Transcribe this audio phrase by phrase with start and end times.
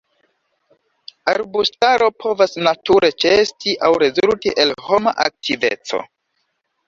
[1.33, 6.01] Arbustaro povas nature ĉeesti aŭ rezulti el homa aktiveco.